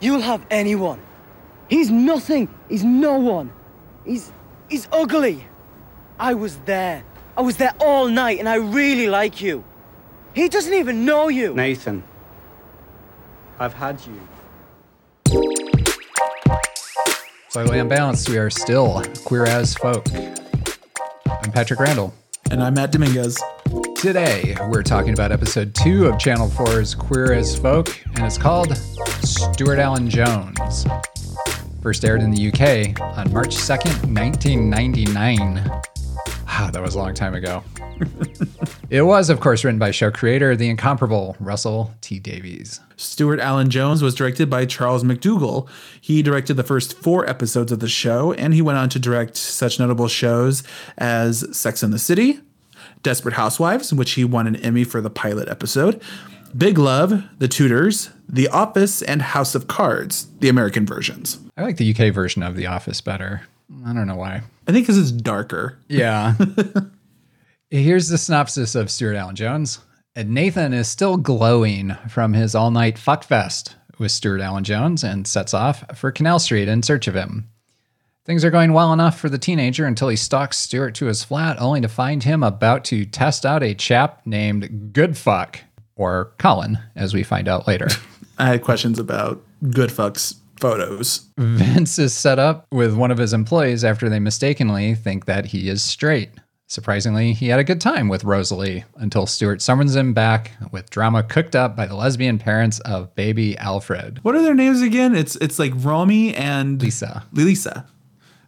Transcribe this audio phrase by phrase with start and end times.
[0.00, 0.98] You'll have anyone.
[1.68, 2.48] He's nothing.
[2.68, 3.52] He's no one.
[4.04, 4.32] He's
[4.68, 5.46] he's ugly.
[6.18, 7.04] I was there.
[7.36, 9.62] I was there all night and I really like you.
[10.34, 11.54] He doesn't even know you.
[11.54, 12.02] Nathan,
[13.58, 14.20] I've had you.
[17.50, 20.06] Slightly unbalanced, we are still queer as folk.
[21.26, 22.14] I'm Patrick Randall.
[22.50, 23.38] And I'm Matt Dominguez.
[24.00, 28.74] Today, we're talking about episode two of Channel 4's Queer as Folk, and it's called
[29.22, 30.86] Stuart Alan Jones.
[31.82, 35.54] First aired in the UK on March 2nd, 1999.
[35.66, 35.82] Wow,
[36.48, 37.62] ah, that was a long time ago.
[38.90, 42.80] it was, of course, written by show creator, the incomparable Russell T Davies.
[42.96, 45.68] Stuart Alan Jones was directed by Charles McDougall.
[46.00, 49.36] He directed the first four episodes of the show, and he went on to direct
[49.36, 50.62] such notable shows
[50.96, 52.40] as Sex and the City,
[53.02, 56.02] Desperate Housewives, in which he won an Emmy for the pilot episode,
[56.56, 61.38] Big Love, The Tudors, The Office, and House of Cards, the American versions.
[61.56, 63.42] I like the UK version of The Office better.
[63.86, 64.42] I don't know why.
[64.66, 65.78] I think because it's darker.
[65.88, 66.34] Yeah.
[67.70, 69.78] Here's the synopsis of Stuart Alan Jones.
[70.16, 75.26] And Nathan is still glowing from his all night fuckfest with Stuart Alan Jones and
[75.26, 77.48] sets off for Canal Street in search of him.
[78.26, 81.58] Things are going well enough for the teenager until he stalks Stuart to his flat,
[81.58, 85.56] only to find him about to test out a chap named Goodfuck,
[85.96, 87.88] or Colin, as we find out later.
[88.38, 91.30] I had questions about Goodfuck's photos.
[91.38, 95.70] Vince is set up with one of his employees after they mistakenly think that he
[95.70, 96.30] is straight.
[96.66, 101.22] Surprisingly, he had a good time with Rosalie until Stuart summons him back with drama
[101.24, 104.20] cooked up by the lesbian parents of baby Alfred.
[104.22, 105.16] What are their names again?
[105.16, 107.24] It's it's like Romy and Lisa.
[107.32, 107.86] Lisa,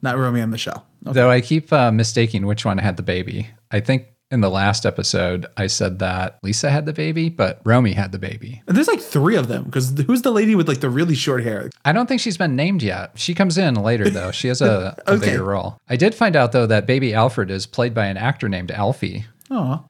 [0.03, 0.87] not Romy and Michelle.
[1.07, 1.15] Okay.
[1.15, 3.49] Though I keep uh, mistaking which one had the baby.
[3.71, 7.93] I think in the last episode I said that Lisa had the baby, but Romy
[7.93, 8.63] had the baby.
[8.67, 11.43] And there's like three of them because who's the lady with like the really short
[11.43, 11.71] hair?
[11.85, 13.13] I don't think she's been named yet.
[13.19, 14.31] She comes in later though.
[14.31, 15.31] She has a, a Okay.
[15.33, 15.79] bigger role.
[15.89, 19.27] I did find out though that baby Alfred is played by an actor named Alfie.
[19.51, 19.85] Oh,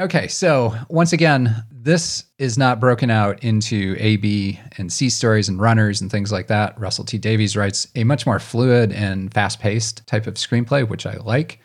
[0.00, 5.48] Okay, so once again, this is not broken out into A, B, and C stories
[5.48, 6.78] and runners and things like that.
[6.78, 11.06] Russell T Davies writes a much more fluid and fast paced type of screenplay, which
[11.06, 11.60] I like.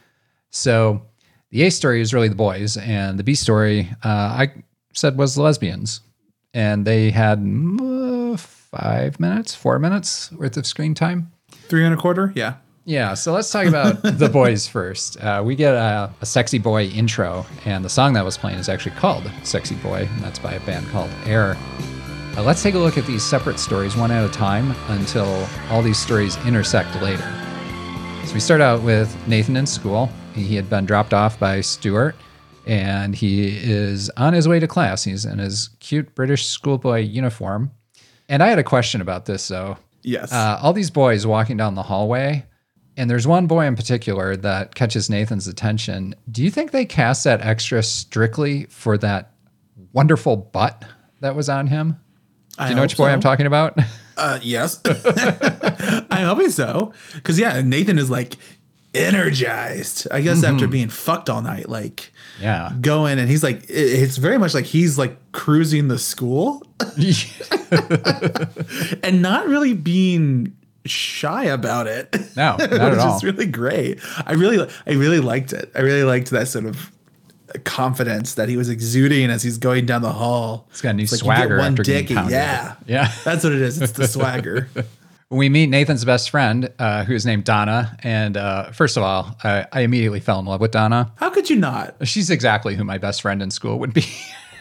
[0.50, 1.02] So
[1.50, 4.54] the A story is really the boys, and the B story, uh, I
[4.94, 6.00] said, was the lesbians.
[6.54, 11.34] And they had uh, five minutes, four minutes worth of screen time.
[11.68, 12.32] three and a quarter.
[12.34, 12.56] Yeah.
[12.86, 15.22] Yeah, so let's talk about the boys first.
[15.22, 18.68] Uh, we get a, a sexy boy intro, and the song that was playing is
[18.68, 21.56] actually called Sexy Boy, and that's by a band called Air.
[22.36, 25.82] Uh, let's take a look at these separate stories one at a time until all
[25.82, 27.24] these stories intersect later.
[28.26, 30.10] So we start out with Nathan in school.
[30.34, 32.16] He had been dropped off by Stuart,
[32.66, 35.04] and he is on his way to class.
[35.04, 37.72] He's in his cute British schoolboy uniform.
[38.28, 39.78] And I had a question about this, though.
[40.02, 40.34] Yes.
[40.34, 42.46] Uh, all these boys walking down the hallway,
[42.98, 46.16] and there's one boy in particular that catches Nathan's attention.
[46.32, 49.32] Do you think they cast that extra strictly for that
[49.92, 50.86] wonderful butt
[51.22, 52.00] that was on him?
[52.60, 53.78] Do you know which boy I'm talking about?
[54.16, 54.80] Uh, yes.
[54.86, 56.94] I'm hoping so.
[57.16, 58.36] Because yeah, Nathan is like
[58.94, 60.08] energized.
[60.12, 62.74] I guess after being fucked all night, like yeah.
[62.80, 66.62] going and he's like, it's very much like he's like cruising the school
[69.02, 72.14] and not really being shy about it.
[72.36, 73.20] No, not Which at all.
[73.24, 74.00] really great.
[74.26, 75.72] I really, I really liked it.
[75.76, 76.92] I really liked that sort of
[77.66, 80.68] confidence that he was exuding as he's going down the hall.
[80.72, 81.76] He's got a new It's swagger get one
[82.30, 83.12] yeah, Yeah.
[83.24, 83.82] That's what it is.
[83.82, 84.68] It's the swagger.
[85.30, 87.96] we meet Nathan's best friend, uh, who's named Donna.
[88.02, 91.12] And uh, first of all, I, I immediately fell in love with Donna.
[91.16, 91.96] How could you not?
[92.08, 94.06] She's exactly who my best friend in school would be.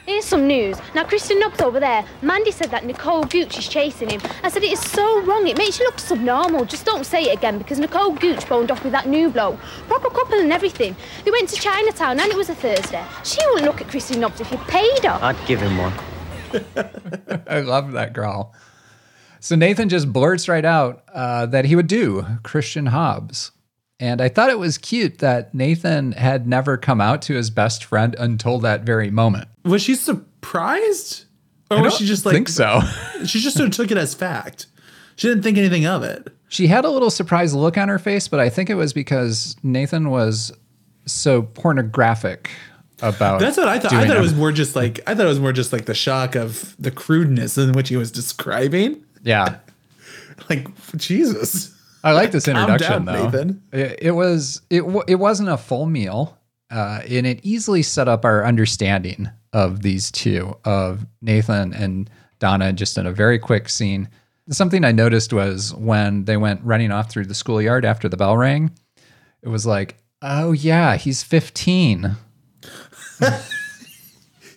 [0.05, 0.79] Here's some news.
[0.97, 2.05] Now, Christian Hobbs over there.
[2.23, 4.21] Mandy said that Nicole Gooch is chasing him.
[4.43, 5.47] I said it is so wrong.
[5.47, 6.65] It makes you look subnormal.
[6.65, 9.61] Just don't say it again because Nicole Gooch boned off with that new bloke.
[9.87, 10.97] Proper couple and everything.
[11.25, 13.05] They went to Chinatown and it was a Thursday.
[13.23, 15.19] She wouldn't look at Christian Hobbs if you paid her.
[15.23, 15.93] I'd give him one.
[17.47, 18.53] I love that girl.
[19.39, 23.53] So Nathan just blurts right out uh, that he would do Christian Hobbs.
[24.03, 27.85] And I thought it was cute that Nathan had never come out to his best
[27.85, 29.47] friend until that very moment.
[29.65, 31.27] Was she surprised,
[31.71, 32.81] or I was she just like think so.
[33.27, 34.67] She just sort of took it as fact.
[35.15, 36.27] She didn't think anything of it.
[36.49, 39.55] She had a little surprised look on her face, but I think it was because
[39.63, 40.51] Nathan was
[41.07, 42.51] so pornographic
[43.03, 43.39] about.
[43.39, 43.93] That's what I thought.
[43.93, 45.95] I thought it was more just like I thought it was more just like the
[45.95, 49.05] shock of the crudeness in which he was describing.
[49.23, 49.59] Yeah,
[50.51, 50.67] Like
[50.97, 51.73] Jesus.
[52.05, 53.25] I like this introduction down, though.
[53.25, 53.63] Nathan.
[53.73, 56.39] It, it was it w- it wasn't a full meal,
[56.71, 62.73] uh, and it easily set up our understanding of these two of Nathan and Donna
[62.73, 64.09] just in a very quick scene.
[64.51, 68.37] Something I noticed was when they went running off through the schoolyard after the bell
[68.37, 68.73] rang,
[69.43, 72.17] it was like, oh yeah, he's 15.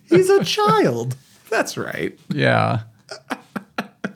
[0.09, 1.15] He's a child.
[1.50, 2.18] That's right.
[2.30, 2.81] Yeah.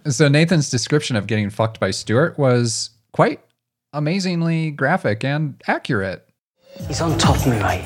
[0.07, 3.41] so Nathan's description of getting fucked by Stuart was quite
[3.93, 6.27] amazingly graphic and accurate.
[6.87, 7.83] He's on top of me, right?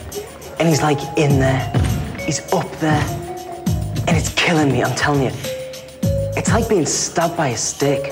[0.60, 1.72] And he's like in there.
[2.20, 3.02] He's up there.
[4.08, 5.31] And it's killing me, I'm telling you.
[6.36, 8.12] It's like being stabbed by a stick.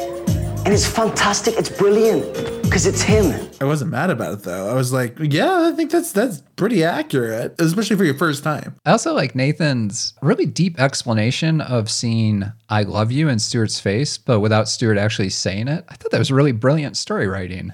[0.64, 2.26] And it's fantastic, it's brilliant.
[2.72, 3.50] Because it's him.
[3.60, 4.70] I wasn't mad about it though.
[4.70, 8.78] I was like, yeah, I think that's that's pretty accurate, especially for your first time.
[8.86, 14.18] I also like Nathan's really deep explanation of seeing I love you in Stuart's face,
[14.18, 15.84] but without Stuart actually saying it.
[15.90, 17.74] I thought that was really brilliant story writing.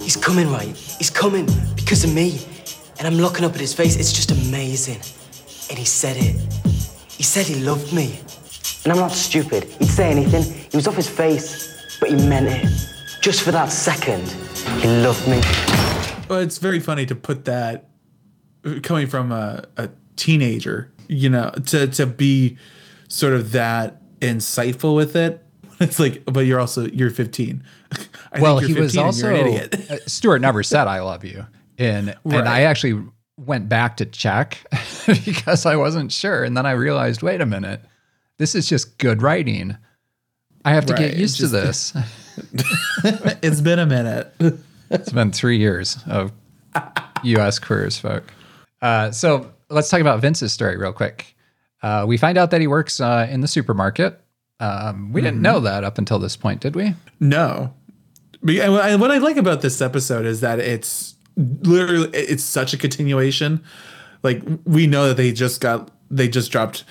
[0.00, 0.74] He's coming, right?
[0.74, 1.46] He's coming
[1.76, 2.40] because of me.
[2.98, 3.94] And I'm looking up at his face.
[3.94, 5.02] It's just amazing.
[5.70, 6.34] And he said it.
[7.12, 8.18] He said he loved me.
[8.82, 9.62] And I'm not stupid.
[9.78, 10.42] He'd say anything.
[10.68, 12.93] He was off his face, but he meant it.
[13.24, 14.22] Just for that second,
[14.82, 15.40] he loved me.
[16.28, 17.88] Well, it's very funny to put that
[18.82, 22.58] coming from a, a teenager, you know, to to be
[23.08, 25.40] sort of that insightful with it.
[25.80, 27.64] It's like, but you're also you're 15.
[28.32, 29.90] I well, think he you're was 15 and also an idiot.
[29.90, 31.46] uh, Stuart never said I love you.
[31.78, 32.38] And Right.
[32.40, 33.02] and I actually
[33.38, 34.58] went back to check
[35.24, 37.80] because I wasn't sure and then I realized, wait a minute.
[38.38, 39.76] This is just good writing.
[40.64, 41.92] I have to Right, get used to this.
[43.42, 44.32] it's been a minute.
[44.90, 46.32] It's been three years of
[47.22, 47.58] U.S.
[47.58, 48.32] Queer as Folk.
[48.82, 51.34] Uh, so let's talk about Vince's story real quick.
[51.82, 54.20] Uh, we find out that he works uh, in the supermarket.
[54.60, 56.94] Um, we didn't know that up until this point, did we?
[57.20, 57.74] No.
[58.42, 62.76] But yeah, what I like about this episode is that it's literally it's such a
[62.76, 63.62] continuation.
[64.22, 66.84] Like we know that they just got they just dropped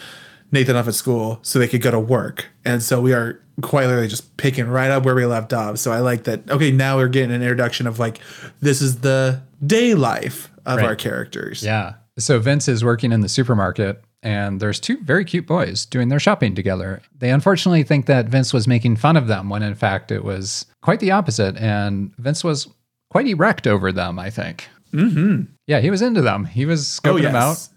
[0.51, 2.48] Nathan off at school so they could go to work.
[2.66, 5.77] And so we are quite literally just picking right up where we left off.
[5.77, 8.19] So I like that okay, now we're getting an introduction of like
[8.61, 10.85] this is the day life of Right.
[10.85, 11.63] our characters.
[11.63, 11.94] Yeah.
[12.17, 16.19] So Vince is working in the supermarket, and there's two very cute boys doing their
[16.19, 17.01] shopping together.
[17.17, 20.65] They unfortunately think that Vince was making fun of them when in fact it was
[20.81, 21.57] quite the opposite.
[21.57, 22.67] And Vince was
[23.09, 24.67] quite erect over them, I think.
[24.94, 25.44] Mm-hmm.
[25.67, 26.45] Yeah, he was into them.
[26.45, 27.69] He was scoping Oh them out, yes.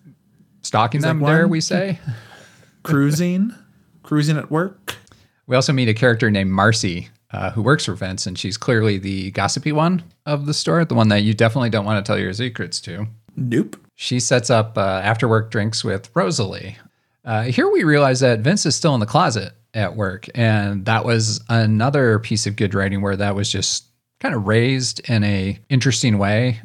[0.62, 1.99] stalking them, like, "One, we say.
[2.82, 3.55] Cruising.
[4.02, 4.96] cruising at work.
[5.47, 8.99] We also meet a character named Marcy uh, who works for Vince, and she's clearly
[8.99, 12.19] the gossipy one of the store, the one that you definitely don't want to tell
[12.19, 13.07] your secrets to.
[13.37, 13.77] Nope.
[13.95, 16.77] She sets up uh, after work drinks with Rosalie.
[17.25, 21.05] Uh, here we realize that Vince is still in the closet at work, and that
[21.05, 23.87] was another piece of good writing where that was just
[24.21, 26.61] kind of raised in a interesting way.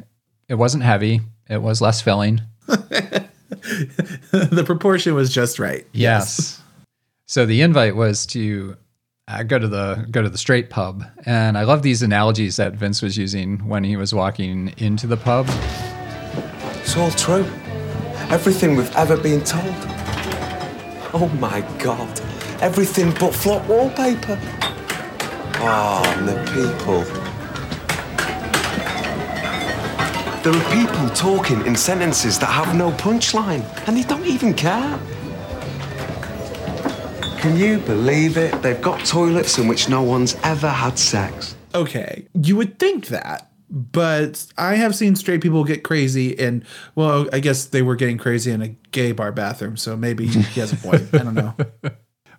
[0.48, 1.20] It wasn't heavy.
[1.48, 2.40] It was less filling.
[2.66, 5.86] the proportion was just right.
[5.92, 6.61] Yes.
[7.32, 8.76] So the invite was to
[9.26, 12.74] uh, go to the go to the straight pub, and I love these analogies that
[12.74, 15.46] Vince was using when he was walking into the pub.
[16.82, 17.46] It's all true.
[18.28, 19.74] Everything we've ever been told.
[21.14, 22.20] Oh my god.
[22.60, 24.38] Everything but flop wallpaper.
[25.54, 27.00] Oh, and the people.
[30.42, 35.00] There are people talking in sentences that have no punchline, and they don't even care.
[37.42, 38.62] Can you believe it?
[38.62, 41.56] They've got toilets in which no one's ever had sex.
[41.74, 46.62] Okay, you would think that, but I have seen straight people get crazy in.
[46.94, 50.60] Well, I guess they were getting crazy in a gay bar bathroom, so maybe he
[50.60, 51.12] has a point.
[51.12, 51.56] I don't know.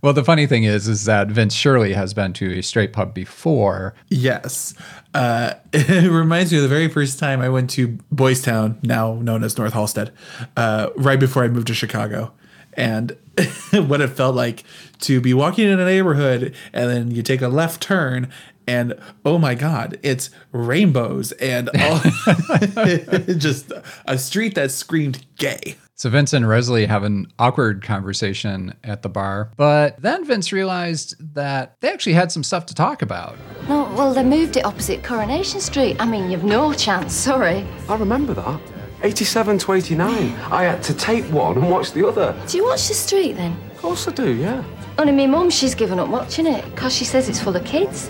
[0.02, 3.14] Well, the funny thing is, is that Vince Shirley has been to a straight pub
[3.14, 3.96] before.
[4.10, 4.74] Yes,
[5.14, 9.14] uh, it reminds me of the very first time I went to Boys Town, now
[9.14, 10.12] known as North Halsted,
[10.58, 12.34] uh, right before I moved to Chicago,
[12.78, 13.16] and
[13.72, 14.64] what it felt like
[15.02, 18.30] to be walking in a neighborhood and then you take a left turn
[18.68, 18.94] and
[19.26, 22.00] oh my god it's rainbows and all
[23.38, 23.72] just
[24.06, 29.10] a street that screamed gay So Vince and Rosalie have an awkward conversation at the
[29.10, 33.38] bar, but then Vince realized that they actually had some stuff to talk about.
[33.70, 35.96] No, well, they moved it opposite Coronation Street.
[36.00, 37.66] I mean, you've no chance, sorry.
[37.88, 38.60] I remember that.
[39.04, 40.08] 87 to 89.
[40.50, 42.34] I had to take one and watch the other.
[42.48, 43.52] Do you watch the street then?
[43.72, 44.64] Of course I do, yeah.
[44.98, 48.10] Only my mum, she's given up watching it because she says it's full of kids.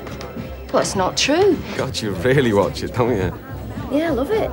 [0.71, 1.57] But it's not true.
[1.75, 3.33] God, you really watch it, don't you?
[3.91, 4.51] Yeah, I love it.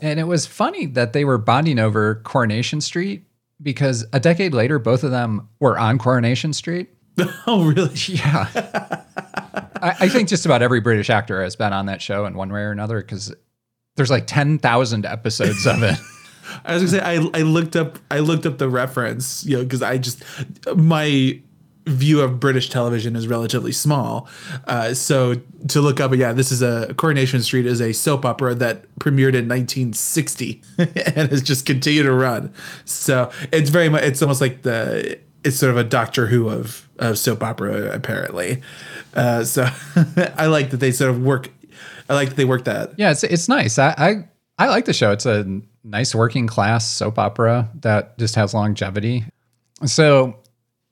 [0.00, 3.24] And it was funny that they were bonding over Coronation Street
[3.60, 6.88] because a decade later, both of them were on Coronation Street.
[7.46, 8.48] oh really Yeah.
[9.82, 12.50] I, I think just about every British actor has been on that show in one
[12.50, 13.34] way or another because
[13.96, 15.98] there's like 10,000 episodes of it.
[16.64, 19.62] I was gonna say I, I looked up I looked up the reference, you know,
[19.64, 20.22] because I just
[20.76, 21.40] my
[21.86, 24.28] view of British television is relatively small.
[24.66, 25.34] Uh, so
[25.68, 29.34] to look up, yeah, this is a Coronation Street is a soap opera that premiered
[29.34, 32.52] in 1960 and has just continued to run.
[32.84, 36.88] So it's very much it's almost like the it's sort of a Doctor Who of
[36.98, 38.62] of soap opera apparently.
[39.14, 39.68] Uh, so
[40.36, 41.50] I like that they sort of work.
[42.08, 42.92] I like that they work that.
[42.96, 43.78] Yeah, it's it's nice.
[43.78, 45.12] I, I I like the show.
[45.12, 49.24] It's a nice working class soap opera that just has longevity.
[49.84, 50.36] So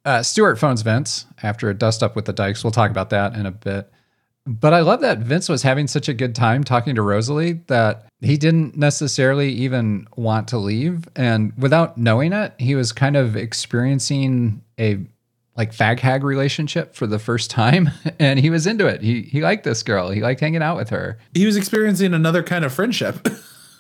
[0.05, 2.65] uh, Stuart phones Vince after a dust up with the Dykes.
[2.65, 3.91] We'll talk about that in a bit.
[4.45, 8.07] But I love that Vince was having such a good time talking to Rosalie that
[8.21, 11.07] he didn't necessarily even want to leave.
[11.15, 14.99] And without knowing it, he was kind of experiencing a
[15.57, 17.91] like fag hag relationship for the first time.
[18.19, 19.01] And he was into it.
[19.03, 20.11] He he liked this girl.
[20.11, 21.19] He liked hanging out with her.
[21.35, 23.27] He was experiencing another kind of friendship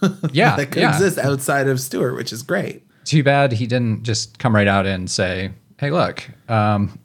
[0.32, 0.56] Yeah.
[0.56, 0.92] that could yeah.
[0.92, 2.84] exist outside of Stuart, which is great.
[3.04, 6.98] Too bad he didn't just come right out and say, "Hey, look, um,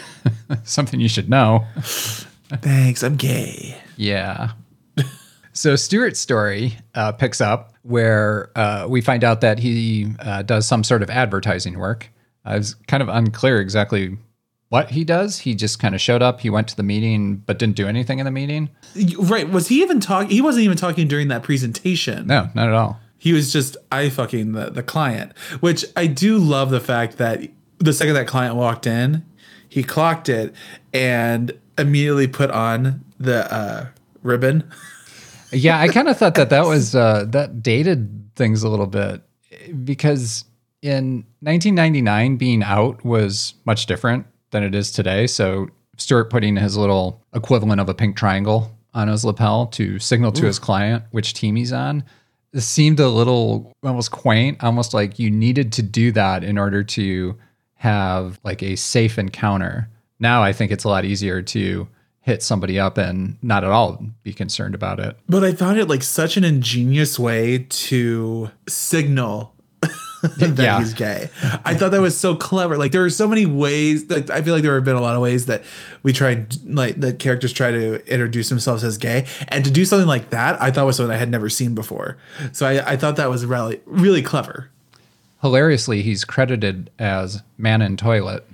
[0.64, 3.76] something you should know." Thanks, I'm gay.
[3.96, 4.52] Yeah.
[5.52, 10.66] so Stuart's story uh, picks up where uh, we find out that he uh, does
[10.66, 12.08] some sort of advertising work.
[12.44, 14.18] Uh, was kind of unclear exactly
[14.68, 15.38] what he does.
[15.38, 16.40] He just kind of showed up.
[16.40, 18.70] He went to the meeting, but didn't do anything in the meeting.
[19.18, 19.48] Right?
[19.48, 20.30] Was he even talking?
[20.30, 22.26] He wasn't even talking during that presentation.
[22.26, 23.00] No, not at all.
[23.16, 27.42] He was just I fucking the, the client, which I do love the fact that
[27.78, 29.24] the second that client walked in,
[29.68, 30.54] he clocked it
[30.92, 33.86] and immediately put on the uh,
[34.22, 34.70] ribbon.
[35.52, 39.22] yeah, I kind of thought that that was uh, that dated things a little bit
[39.84, 40.44] because
[40.84, 45.26] in 1999, being out was much different than it is today.
[45.26, 50.30] So Stuart putting his little equivalent of a pink triangle on his lapel to signal
[50.30, 52.04] to his client which team he's on
[52.54, 56.84] it seemed a little almost quaint, almost like you needed to do that in order
[56.84, 57.36] to
[57.74, 59.90] have like a safe encounter.
[60.20, 61.88] Now I think it's a lot easier to
[62.20, 65.18] hit somebody up and not at all be concerned about it.
[65.28, 69.53] But I found it like such an ingenious way to signal
[70.38, 70.78] that Yeah.
[70.78, 71.28] he's gay.
[71.64, 72.76] I thought that was so clever.
[72.78, 75.14] Like there are so many ways that I feel like there have been a lot
[75.14, 75.62] of ways that
[76.02, 79.26] we tried like that characters try to introduce themselves as gay.
[79.48, 82.16] And to do something like that, I thought was something I had never seen before.
[82.52, 84.70] So I, I thought that was really really clever.
[85.42, 88.46] Hilariously, he's credited as man in toilet.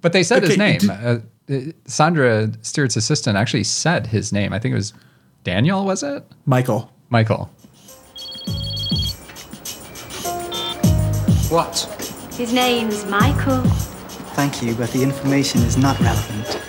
[0.00, 0.78] but they said his name.
[0.78, 1.18] did- uh,
[1.50, 4.54] uh, Sandra Stuart's assistant actually said his name.
[4.54, 4.94] I think it was
[5.42, 6.24] Daniel, was it?
[6.46, 6.90] Michael.
[7.10, 7.50] Michael.
[11.54, 11.82] What?
[12.32, 13.62] His name's Michael.
[14.34, 16.60] Thank you, but the information is not relevant.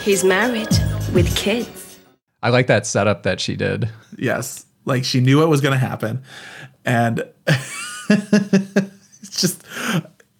[0.00, 0.70] He's married
[1.12, 1.98] with kids.
[2.42, 3.90] I like that setup that she did.
[4.16, 4.64] Yes.
[4.86, 6.22] Like she knew what was going to happen.
[6.86, 7.28] And
[8.08, 9.66] it's just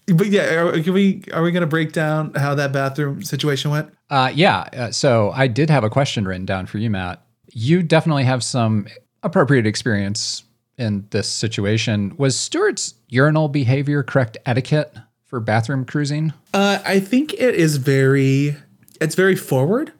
[0.06, 3.70] but yeah, are, can we are we going to break down how that bathroom situation
[3.72, 3.92] went?
[4.08, 4.68] Uh, yeah.
[4.72, 7.26] Uh, so I did have a question written down for you, Matt.
[7.50, 8.86] You definitely have some
[9.22, 10.44] appropriate experience
[10.78, 12.14] in this situation.
[12.16, 16.32] Was Stuart's urinal behavior correct etiquette for bathroom cruising?
[16.52, 18.56] Uh, I think it is very,
[19.00, 19.92] it's very forward.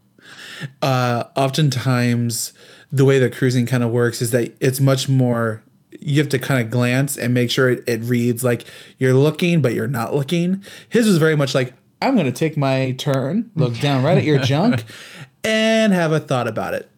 [0.81, 2.53] Uh, oftentimes,
[2.91, 5.63] the way that cruising kind of works is that it's much more.
[6.01, 8.65] You have to kind of glance and make sure it, it reads like
[8.99, 10.65] you're looking, but you're not looking.
[10.89, 14.25] His was very much like I'm going to take my turn, look down right at
[14.25, 14.85] your junk,
[15.45, 16.91] and have a thought about it.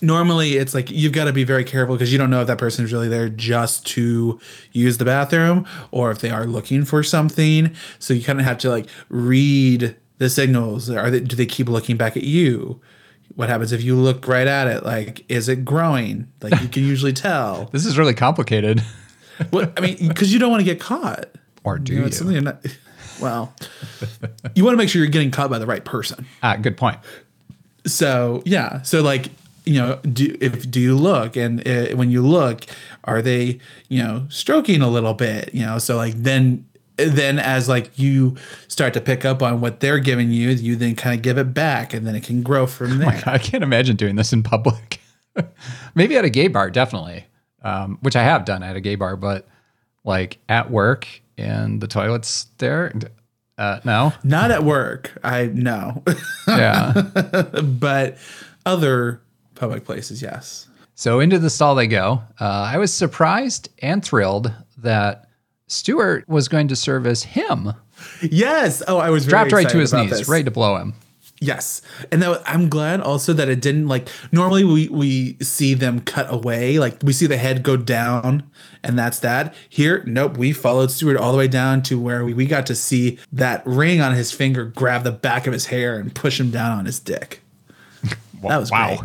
[0.00, 2.58] Normally, it's like you've got to be very careful because you don't know if that
[2.58, 4.40] person is really there just to
[4.72, 7.74] use the bathroom or if they are looking for something.
[7.98, 10.90] So you kind of have to like read the signals.
[10.90, 12.80] Are they, do they keep looking back at you?
[13.36, 14.84] What happens if you look right at it?
[14.84, 16.26] Like, is it growing?
[16.42, 17.66] Like you can usually tell.
[17.72, 18.82] This is really complicated.
[19.50, 21.24] What I mean, because you don't want to get caught.
[21.64, 22.08] Or do You know, you?
[22.08, 22.66] it's not.
[23.22, 23.54] Well,
[24.54, 26.26] you want to make sure you're getting caught by the right person.
[26.42, 26.98] Ah, good point.
[27.86, 29.28] so yeah so like
[29.64, 32.64] you know do if do you look and uh, when you look
[33.04, 37.68] are they you know stroking a little bit you know so like then then as
[37.68, 38.36] like you
[38.68, 41.54] start to pick up on what they're giving you you then kind of give it
[41.54, 45.00] back and then it can grow from there I can't imagine doing this in public.
[45.94, 47.24] Maybe at a gay bar, definitely,
[47.62, 49.46] um, which I have done at a gay bar, but
[50.04, 52.92] like at work in the toilets there,
[53.56, 54.12] uh, no.
[54.24, 56.02] not at work i know
[56.48, 56.92] Yeah.
[57.62, 58.16] but
[58.64, 59.20] other
[59.60, 62.22] public places yes So into the stall they go.
[62.40, 65.28] Uh, I was surprised and thrilled that
[65.68, 67.72] Stuart was going to serve as him.
[68.22, 70.28] yes oh i was Dropped right to his knees, this.
[70.28, 70.94] ready to blow him.
[71.42, 71.80] Yes,
[72.12, 74.08] and that, I'm glad also that it didn't like.
[74.30, 78.42] Normally, we we see them cut away, like we see the head go down,
[78.82, 79.54] and that's that.
[79.66, 82.74] Here, nope, we followed Stuart all the way down to where we, we got to
[82.74, 86.50] see that ring on his finger grab the back of his hair and push him
[86.50, 87.40] down on his dick.
[88.42, 89.04] That was Wow.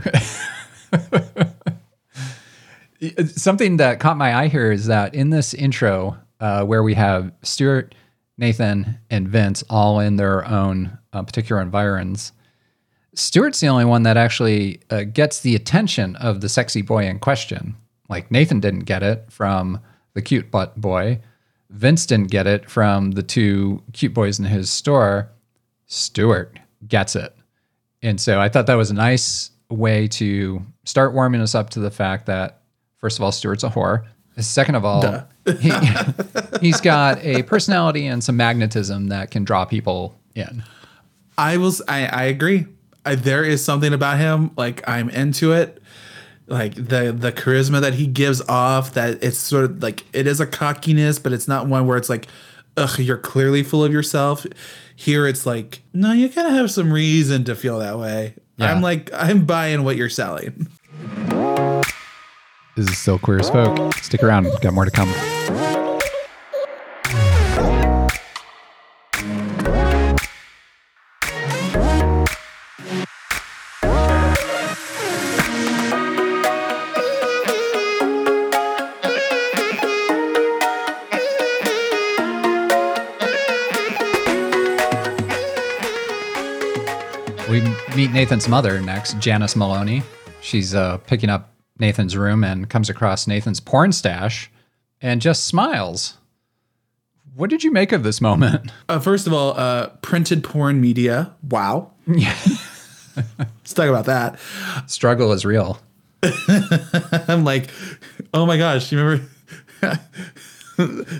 [3.27, 7.31] Something that caught my eye here is that in this intro, uh, where we have
[7.43, 7.93] Stuart,
[8.37, 12.31] Nathan, and Vince all in their own uh, particular environs,
[13.13, 17.19] Stuart's the only one that actually uh, gets the attention of the sexy boy in
[17.19, 17.75] question.
[18.09, 19.79] Like Nathan didn't get it from
[20.13, 21.21] the cute butt boy.
[21.69, 25.29] Vince didn't get it from the two cute boys in his store.
[25.87, 27.35] Stuart gets it.
[28.05, 31.79] And so I thought that was a nice way to start warming us up to
[31.79, 32.61] the fact that,
[32.99, 34.05] first of all, Stuart's a whore.
[34.37, 35.25] Second of all,
[35.59, 35.71] he,
[36.61, 40.63] he's got a personality and some magnetism that can draw people in.
[41.37, 42.67] I was I I agree.
[43.05, 45.81] I, there is something about him like I'm into it.
[46.47, 50.39] Like the the charisma that he gives off that it's sort of like it is
[50.39, 52.27] a cockiness, but it's not one where it's like,
[52.77, 54.45] ugh, you're clearly full of yourself.
[54.95, 58.35] Here it's like, no, you kind of have some reason to feel that way.
[58.57, 58.71] Yeah.
[58.71, 60.67] I'm like, I'm buying what you're selling.
[62.75, 63.93] This is still Queer as Folk.
[63.95, 65.09] Stick around, got more to come.
[87.95, 90.03] Meet Nathan's mother next, Janice Maloney.
[90.41, 94.51] She's uh, picking up Nathan's room and comes across Nathan's porn stash
[95.01, 96.17] and just smiles.
[97.35, 98.71] What did you make of this moment?
[98.89, 101.33] Uh, first of all, uh, printed porn media.
[101.49, 101.91] Wow.
[102.07, 104.39] Let's talk about that.
[104.87, 105.79] Struggle is real.
[107.27, 107.69] I'm like,
[108.33, 109.99] oh my gosh, you remember?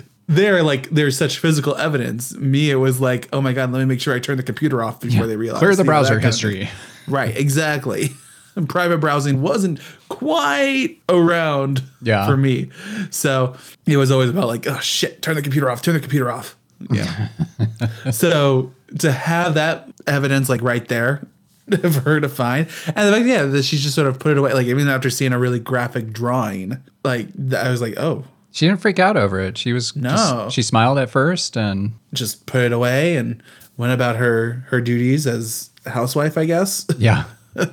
[0.28, 2.34] there, like, there's such physical evidence.
[2.36, 4.82] Me, it was like, oh my god, let me make sure I turn the computer
[4.82, 5.58] off before they realize.
[5.60, 6.68] Clear the You know, browser kind of history.
[7.06, 8.10] right, exactly.
[8.56, 12.26] And private browsing wasn't quite around Yeah.
[12.26, 12.70] for me,
[13.10, 13.54] so
[13.86, 16.56] it was always about like, oh shit, turn the computer off, turn the computer off.
[16.90, 17.28] Yeah.
[18.10, 21.26] so to have that evidence like right there
[21.70, 24.38] for her to find, and the fact, yeah, that she's just sort of put it
[24.38, 24.52] away.
[24.54, 28.24] Like even after seeing a really graphic drawing, like I was like, oh,
[28.56, 29.58] She didn't freak out over it.
[29.58, 30.10] She was No.
[30.16, 33.42] just- she smiled at first and just put it away and
[33.76, 36.86] went about her her duties as housewife, I guess.
[36.98, 37.24] yeah.
[37.54, 37.68] well,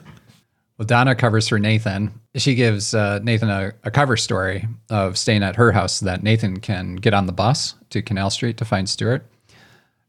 [0.86, 2.12] Donna covers for Nathan.
[2.36, 6.22] She gives uh, Nathan a, a cover story of staying at her house so that
[6.22, 9.26] Nathan can get on the bus to Canal Street to find Stuart.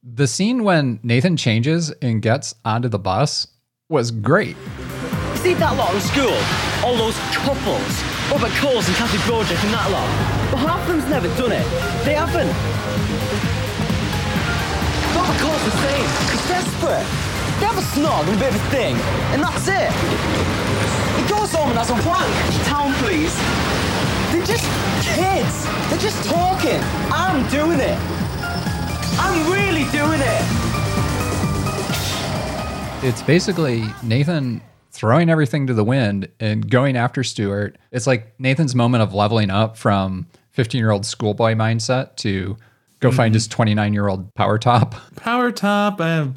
[0.03, 3.47] The scene when Nathan changes and gets onto the bus
[3.89, 4.57] was great.
[5.37, 6.37] See that lot in school?
[6.83, 8.14] All those couples.
[8.31, 10.09] Robert Coles and Kathy Broderick and that lot.
[10.51, 11.67] But half of them's never done it.
[12.05, 12.51] They haven't.
[15.15, 16.07] Robert Coles the same.
[16.33, 17.07] He's desperate.
[17.61, 18.97] They have a snog and a bit of a thing,
[19.33, 19.93] and that's it.
[21.21, 22.27] He goes home and has a wank.
[22.67, 23.33] Town, please.
[24.33, 24.67] They're just
[25.15, 25.55] kids.
[25.91, 26.81] They're just talking.
[27.13, 27.99] I'm doing it.
[29.21, 30.43] I'm really doing it.
[33.05, 34.61] It's basically Nathan
[35.05, 37.77] throwing everything to the wind and going after Stuart.
[37.93, 42.57] It's like Nathan's moment of leveling up from 15 year old schoolboy mindset to
[43.01, 44.95] go find his 29 year old power top.
[45.17, 46.29] Power top, uh,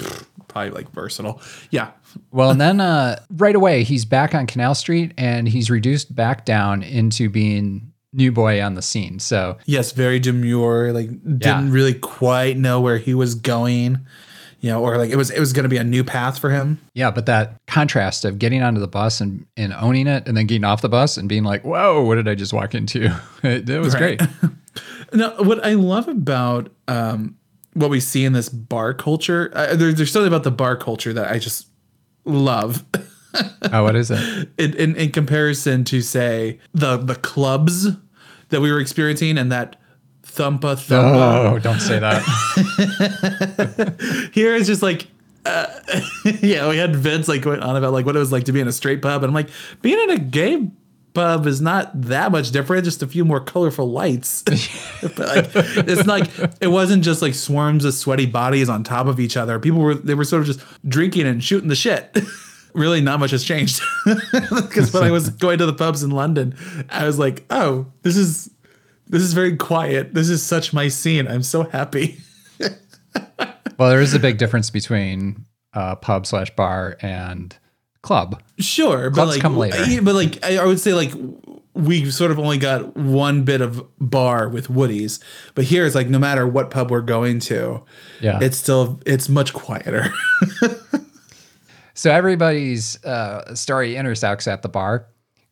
[0.48, 1.40] probably like versatile.
[1.70, 1.92] Yeah,
[2.30, 6.44] Well, and then uh, right away, he's back on Canal Street and he's reduced back
[6.44, 9.18] down into being new boy on the scene.
[9.18, 10.92] So, yes, very demure.
[10.92, 11.68] Like didn't Yeah.
[11.70, 14.00] really quite know where he was going.
[14.60, 16.50] You know, or like it was it was going to be a new path for
[16.50, 16.80] him.
[16.94, 20.46] yeah, but that contrast of getting onto the bus and, and owning it and then
[20.46, 23.04] getting off the bus and being like, whoa, what did I just walk into?
[23.44, 24.18] it, it was Right.
[24.18, 24.30] great.
[25.12, 27.36] Now, what I love about um,
[27.72, 31.12] what we see in this bar culture, uh, there, there's something about the bar culture
[31.14, 31.66] that I just
[32.26, 32.84] love.
[33.72, 34.48] oh, what is it?
[34.58, 37.88] in, in, in comparison to say the the clubs
[38.50, 39.76] that we were experiencing and that
[40.38, 41.52] thumpa thumpa.
[41.52, 42.22] Oh, don't say that.
[44.32, 45.06] Here it's just like.
[45.44, 45.66] Uh,
[46.42, 48.60] yeah, we had Vince like going on about like what it was like to be
[48.60, 49.48] in a straight pub, and I'm like,
[49.80, 50.70] being in a gay
[51.14, 54.42] pub is not that much different, just a few more colorful lights.
[55.02, 56.28] but like, it's like
[56.60, 59.58] it wasn't just like swarms of sweaty bodies on top of each other.
[59.58, 62.18] People were they were sort of just drinking and shooting the shit.
[62.74, 63.80] really, not much has changed.
[64.04, 66.54] Because when I was going to the pubs in London,
[66.90, 68.50] I was like, oh, this is
[69.08, 70.14] this is very quiet.
[70.14, 71.26] This is such my scene.
[71.28, 72.18] I'm so happy.
[73.78, 77.56] Well, there is a big difference between uh, pub slash bar and
[78.02, 78.42] club.
[78.58, 79.76] Sure, but Clubs like, come later.
[79.78, 81.12] I- But like, I, I would say like
[81.74, 85.20] we sort of only got one bit of bar with Woody's,
[85.54, 87.84] but here it's like no matter what pub we're going to,
[88.20, 88.40] Yeah.
[88.42, 90.12] it's still it's much quieter.
[91.94, 95.06] So everybody's uh, story intersects at the bar.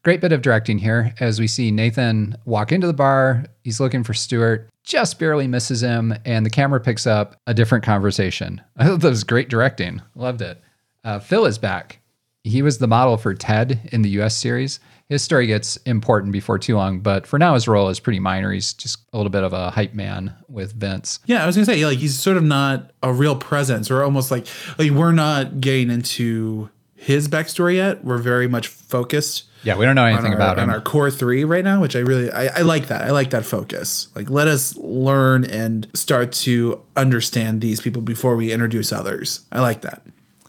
[0.07, 3.45] Great bit of directing here as we see Nathan walk into the bar.
[3.64, 7.83] He's looking for Stuart, just barely misses him, and the camera picks up a different
[7.83, 8.61] conversation.
[8.77, 10.01] I thought that was great directing.
[10.14, 10.62] Loved it.
[11.03, 11.99] Uh, Phil is back.
[12.45, 14.79] He was the model for Ted in the US series.
[15.09, 18.53] His story gets important before too long, but for now, his role is pretty minor.
[18.53, 21.19] He's just a little bit of a hype man with Vince.
[21.27, 24.31] yeah, I was gonna say like he's sort of not a real presence, or almost
[24.31, 24.47] like
[24.79, 28.05] like we're not getting into his backstory yet.
[28.05, 29.45] We're very much focused.
[29.63, 30.71] Yeah, we don't know anything on our, about on him.
[30.71, 33.03] our core three right now, which I really I, I like that.
[33.03, 34.09] I like that focus.
[34.15, 39.41] Like let us learn and start to understand these people before we introduce others.
[39.51, 40.03] I like that.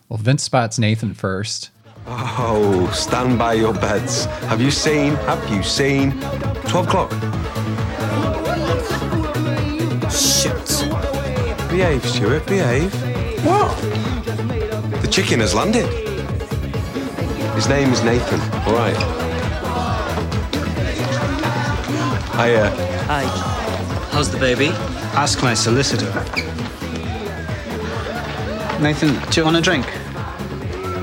[0.10, 1.72] Well, Vince spots Nathan first.
[2.06, 4.26] Oh, stand by your beds.
[4.48, 5.16] Have you seen?
[5.16, 6.12] Have you seen?
[6.68, 7.12] 12 o'clock.
[10.10, 10.86] Shit.
[11.70, 12.94] Behave, Stuart, behave.
[13.46, 13.76] What?
[15.02, 16.07] The chicken has landed.
[17.58, 18.96] His name is Nathan, all right.
[22.36, 22.70] I, uh,
[23.06, 23.24] Hi.
[24.12, 24.68] How's the baby?
[25.18, 26.06] Ask my solicitor.
[28.80, 29.88] Nathan, do you want a drink?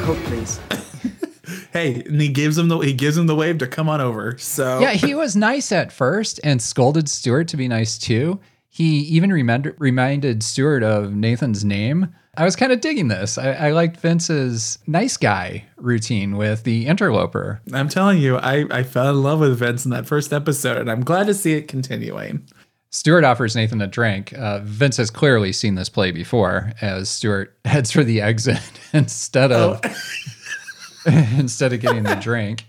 [0.04, 0.60] Coke, please.
[1.72, 4.38] Hey, and he gives him the he gives him the wave to come on over.
[4.38, 8.38] So yeah, he was nice at first and scolded Stuart to be nice too.
[8.68, 12.14] He even remember, reminded Stuart of Nathan's name.
[12.36, 13.38] I was kind of digging this.
[13.38, 17.60] I, I liked Vince's nice guy routine with the interloper.
[17.72, 20.90] I'm telling you, I, I fell in love with Vince in that first episode, and
[20.90, 22.46] I'm glad to see it continuing.
[22.90, 24.32] Stuart offers Nathan a drink.
[24.34, 29.50] Uh, Vince has clearly seen this play before as Stuart heads for the exit instead
[29.50, 29.80] of
[31.06, 32.66] instead of getting the drink.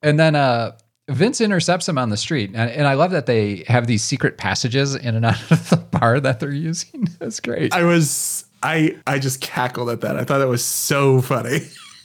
[0.00, 0.76] And then uh,
[1.08, 2.50] Vince intercepts him on the street.
[2.54, 5.76] And, and I love that they have these secret passages in and out of the
[5.76, 7.08] bar that they're using.
[7.18, 7.74] That's great.
[7.74, 10.16] I was I I just cackled at that.
[10.16, 11.60] I thought that was so funny.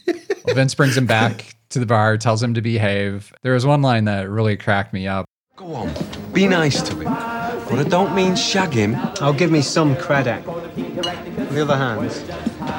[0.46, 3.34] Well, Vince brings him back to the bar, tells him to behave.
[3.44, 5.26] There was one line that really cracked me up.
[5.56, 5.94] go on.
[6.34, 7.06] Be nice to him.
[7.06, 8.96] But I don't mean shag him.
[9.22, 10.46] I'll give me some credit.
[10.46, 12.12] On the other hand,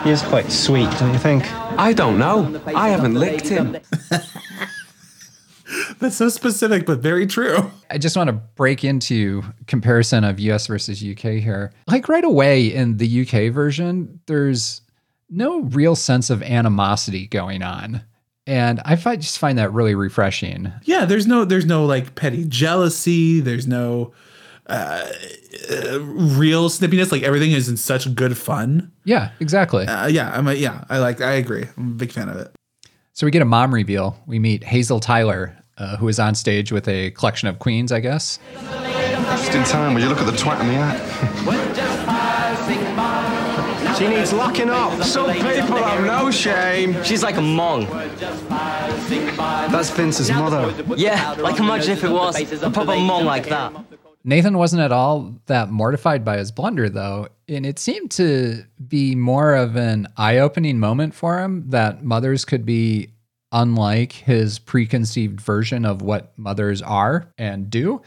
[0.05, 1.51] he is quite sweet, don't you think?
[1.79, 2.61] I don't know.
[2.67, 3.79] I haven't licked him.
[5.99, 7.71] That's so specific, but very true.
[7.91, 11.73] I just want to break into comparison of US versus UK here.
[11.87, 14.83] Like right away in the UK version, there's
[15.31, 18.03] no real sense of animosity going on.
[18.47, 20.71] And I find, just find that really refreshing.
[20.85, 23.41] Yeah, there's no there's no like petty jealousy.
[23.41, 24.13] There's no
[24.67, 25.11] uh,
[25.71, 27.11] uh, real snippiness.
[27.11, 28.93] Like everything is in such good fun.
[29.05, 29.87] Yeah, exactly.
[29.87, 31.65] Uh, yeah, I'm a, yeah, I like I agree.
[31.77, 32.55] I'm a big fan of it.
[33.15, 34.21] So we get a mom reveal.
[34.27, 38.01] We meet Hazel Tyler, uh, who is on stage with a collection of queens, I
[38.01, 38.39] guess.
[38.53, 42.21] Just in time, will you look at the twat in the hat?
[43.99, 45.01] She needs locking up.
[45.05, 47.01] Some people have no shame.
[47.05, 47.89] She's like a mong.
[49.71, 50.75] That's Vince's mother.
[50.97, 53.73] Yeah, like imagine if it was a proper mong like that.
[54.25, 59.15] Nathan wasn't at all that mortified by his blunder, though, and it seemed to be
[59.15, 63.11] more of an eye opening moment for him that mothers could be
[63.55, 68.03] unlike his preconceived version of what mothers are and do.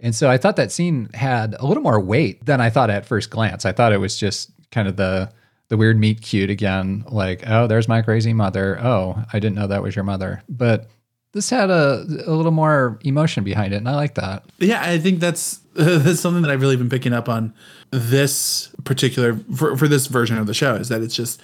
[0.00, 3.06] And so I thought that scene had a little more weight than I thought at
[3.06, 3.64] first glance.
[3.64, 5.30] I thought it was just kind of the
[5.68, 8.78] the weird meet cute again, like, oh, there's my crazy mother.
[8.80, 10.44] Oh, I didn't know that was your mother.
[10.48, 10.88] But
[11.32, 14.44] this had a, a little more emotion behind it, and I like that.
[14.58, 17.52] Yeah, I think that's that's something that I've really been picking up on
[17.90, 21.40] this particular for, for this version of the show is that it's just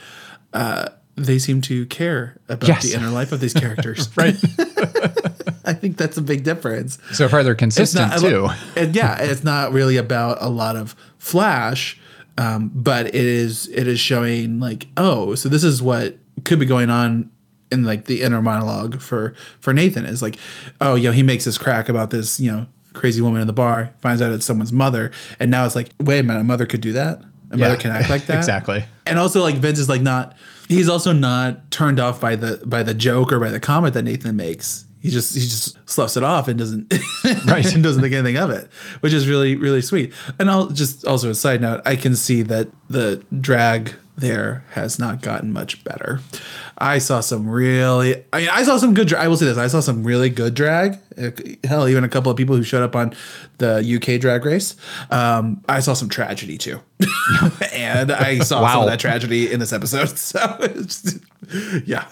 [0.52, 2.82] uh, they seem to care about Yes.
[2.84, 4.08] the inner life of these characters.
[4.16, 4.34] Right.
[5.64, 6.98] I think that's a big difference.
[7.12, 8.48] So far, they're consistent not, too.
[8.76, 12.00] And yeah, it's not really about a lot of flash,
[12.38, 16.66] um, but it is it is showing like, oh, so this is what could be
[16.66, 17.30] going on
[17.70, 20.36] in like the inner monologue for for Nathan is like,
[20.80, 23.52] oh, you know, he makes this crack about this, you know, crazy woman in the
[23.52, 26.66] bar, finds out it's someone's mother, and now it's like, wait a minute, a mother
[26.66, 27.22] could do that.
[27.52, 27.68] A Yeah.
[27.68, 28.36] mother can act like that.
[28.38, 28.84] Exactly.
[29.06, 30.34] And also like Vince is like not
[30.68, 34.02] he's also not turned off by the by the joke or by the comment that
[34.04, 34.86] Nathan makes.
[35.00, 36.92] he just he just sloughs it off and doesn't
[37.46, 37.74] Right.
[37.74, 40.12] and doesn't think anything of it, which is really really sweet.
[40.38, 44.98] And I'll just also a side note, I can see that the drag there has
[44.98, 46.20] not gotten much better.
[46.78, 49.08] I saw some really, I mean, I saw some good.
[49.08, 50.98] Dra- I will say this: I saw some really good drag.
[51.64, 53.14] Hell, even a couple of people who showed up on
[53.58, 54.76] the UK Drag Race.
[55.10, 56.80] Um, I saw some tragedy too,
[57.72, 60.12] and I saw some of that tragedy in this episode.
[60.22, 61.18] So, it's,
[61.84, 62.06] yeah.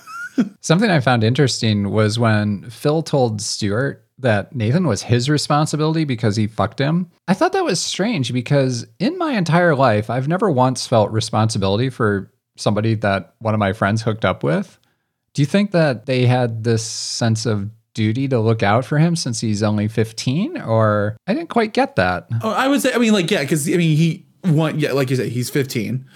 [0.60, 6.37] Something I found interesting was when Phil told Stuart that Nathan was his responsibility because
[6.37, 7.11] he fucked him.
[7.28, 11.90] I thought that was strange because in my entire life, I've never once felt responsibility
[11.90, 14.78] for somebody that one of my friends hooked up with.
[15.33, 19.16] Do you think that they had this sense of duty to look out for him
[19.16, 20.61] since he's only 15?
[20.61, 22.28] Or I didn't quite get that.
[22.42, 25.11] Oh, I would say, I mean, like, yeah, because I mean, he one, yeah, like
[25.11, 26.06] you said, he's 15.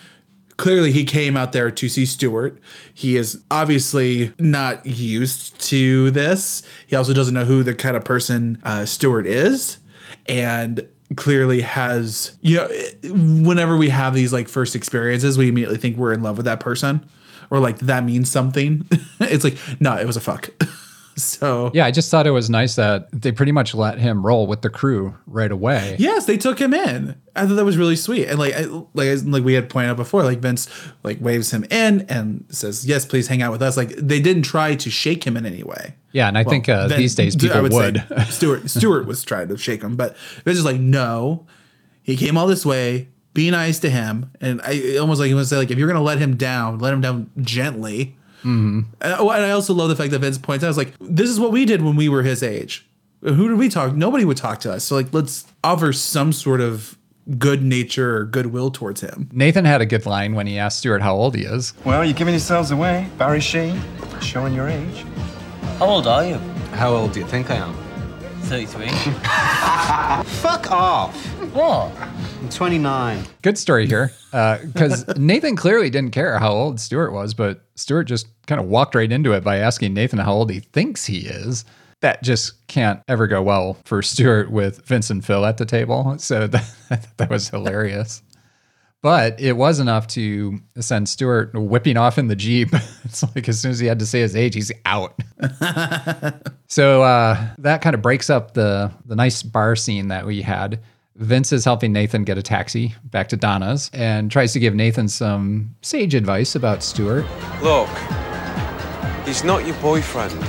[0.57, 2.61] Clearly, he came out there to see Stuart.
[2.93, 6.63] He is obviously not used to this.
[6.87, 9.79] He also doesn't know who the kind of person uh, Stuart is,
[10.27, 10.87] and
[11.17, 12.69] clearly has you know.
[13.05, 16.61] Whenever we have these like first experiences, we immediately think we're in love with that
[16.61, 17.05] person,
[17.51, 18.87] or like that means something.
[19.21, 20.51] it's like no, it was a fuck.
[21.21, 24.47] so Yeah, I just thought it was nice that they pretty much let him roll
[24.47, 25.97] with the crew right away.
[25.99, 27.17] Yes, they took him in.
[27.37, 29.97] I thought that was really sweet, and like, I, like, like we had pointed out
[29.97, 30.69] before, like Vince
[31.03, 34.43] like waves him in and says, "Yes, please hang out with us." Like they didn't
[34.45, 35.95] try to shake him in any way.
[36.13, 37.73] Yeah, and I think uh, Vin- these days people I would.
[37.73, 38.05] would.
[38.09, 41.45] say Stuart Stuart was trying to shake him, but Vince is like, "No,
[42.03, 43.09] he came all this way.
[43.33, 45.89] Be nice to him." And I almost like he want to say, like, if you're
[45.89, 48.17] gonna let him down, let him down gently.
[48.45, 50.93] Hmm And, oh, and I also love the fact that Vince points out, "It's like
[51.01, 52.87] this is what we did when we were his age.
[53.23, 53.95] Who did we talk?
[53.97, 54.85] Nobody would talk to us.
[54.85, 56.97] So like, let's offer some sort of
[57.39, 61.03] good nature or goodwill towards him." Nathan had a good line when he asked Stuart
[61.03, 61.73] how old he is.
[61.85, 63.09] Well, you're giving yourselves away.
[63.19, 63.81] Barry Sheene,
[64.21, 65.05] showing your age.
[65.79, 66.39] How old are you?
[66.75, 67.75] How old do you think I am?
[68.45, 68.89] 33.
[70.25, 71.17] Fuck off.
[71.55, 71.93] What?
[71.97, 73.25] I'm 29.
[73.43, 78.05] Good story here, uh, because Nathan clearly didn't care how old Stuart was, but Stuart
[78.05, 81.21] just kind of walked right into it by asking Nathan how old he thinks he
[81.21, 81.65] is.
[82.01, 86.19] That just can't ever go well for Stuart with Vince and Phil at the table.
[86.19, 88.23] So that, I thought that was hilarious.
[89.05, 92.71] But it was enough to send Stuart whipping off in the Jeep.
[93.05, 95.15] It's like as soon as he had to say his age, he's out.
[96.67, 100.81] So uh, that kind of breaks up the the nice bar scene that we had.
[101.17, 105.07] Vince is helping Nathan get a taxi back to Donna's and tries to give Nathan
[105.07, 107.27] some sage advice about Stuart.
[107.63, 107.91] Look,
[109.25, 110.43] he's not your boyfriend.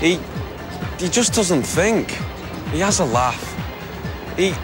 [0.00, 0.18] He
[0.98, 2.10] he just doesn't think.
[2.72, 3.44] He has a laugh.
[4.36, 4.54] He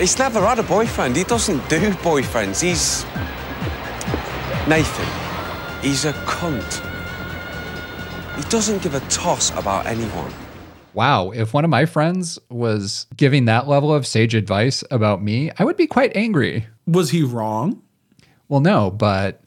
[0.00, 1.16] he's never had a boyfriend.
[1.16, 2.60] He doesn't do boyfriends.
[2.60, 3.04] He's
[4.66, 5.06] Nathan.
[5.82, 6.86] He's a cunt.
[8.36, 10.32] He doesn't give a toss about anyone.
[10.94, 15.50] Wow, if one of my friends was giving that level of sage advice about me,
[15.58, 16.66] I would be quite angry.
[16.86, 17.82] Was he wrong?
[18.48, 19.44] Well, no, but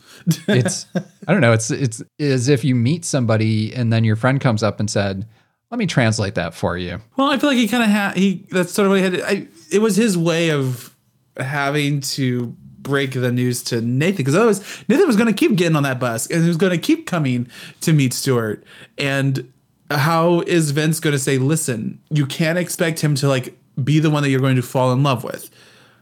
[0.47, 0.85] it's
[1.27, 4.63] I don't know, it's it's as if you meet somebody and then your friend comes
[4.63, 5.27] up and said,
[5.69, 8.45] "Let me translate that for you." Well, I feel like he kind of had he.
[8.49, 9.21] That's sort of what he had.
[9.21, 10.95] I, it was his way of
[11.37, 15.75] having to break the news to Nathan because otherwise Nathan was going to keep getting
[15.75, 17.47] on that bus and he was going to keep coming
[17.81, 18.63] to meet Stuart.
[18.97, 19.51] And
[19.89, 24.09] how is Vince going to say, "Listen, you can't expect him to like be the
[24.09, 25.49] one that you're going to fall in love with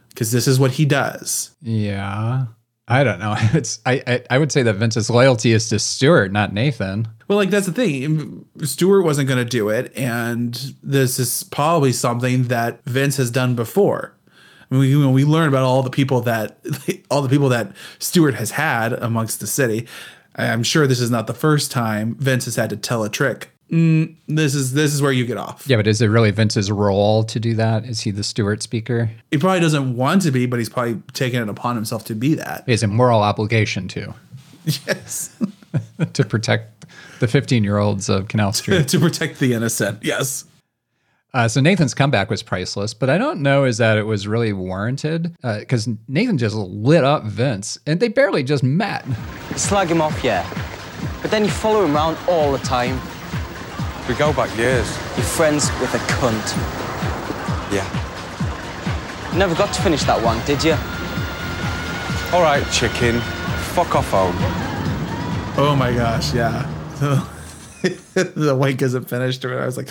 [0.08, 2.46] because this is what he does." Yeah.
[2.88, 3.36] I don't know.
[3.54, 7.08] It's I, I I would say that Vince's loyalty is to Stuart, not Nathan.
[7.32, 8.44] Well, like that's the thing.
[8.62, 13.54] Stuart wasn't going to do it, and this is probably something that Vince has done
[13.54, 14.14] before.
[14.70, 16.58] I mean, when we learn about all the people that
[17.10, 19.88] all the people that Stuart has had amongst the city,
[20.36, 23.48] I'm sure this is not the first time Vince has had to tell a trick.
[23.70, 25.66] Mm, this is this is where you get off.
[25.66, 27.86] Yeah, but is it really Vince's role to do that?
[27.86, 29.10] Is he the Stuart speaker?
[29.30, 32.34] He probably doesn't want to be, but he's probably taking it upon himself to be
[32.34, 32.64] that.
[32.66, 34.12] He has a moral obligation to
[34.66, 35.34] Yes,
[36.12, 36.86] to protect
[37.20, 38.88] the 15 year olds of Canal Street.
[38.88, 39.98] to protect the innocent.
[40.02, 40.44] Yes.
[41.34, 44.52] Uh, so Nathan's comeback was priceless, but I don't know is that it was really
[44.52, 49.02] warranted because Nathan just lit up Vince, and they barely just met.
[49.56, 50.46] Slag him off, yeah.
[51.22, 53.00] But then you follow him around all the time.
[54.06, 54.86] We go back years.
[55.16, 56.52] You're friends with a cunt.
[57.72, 57.88] Yeah.
[59.34, 60.72] Never got to finish that one, did you?
[62.36, 63.20] All right, chicken.
[63.72, 64.36] Fuck off home.
[65.54, 66.62] Oh my gosh, yeah.
[68.14, 69.90] the wake isn't finished, I was like,